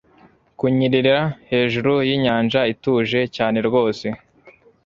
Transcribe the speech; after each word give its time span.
Kunyerera 0.57 1.17
hejuru 1.51 1.93
yinyanja 2.07 2.59
ituje 2.73 3.19
cyane 3.35 3.57
rwose 3.67 4.05